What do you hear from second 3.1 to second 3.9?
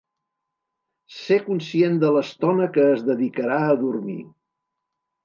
dedicarà a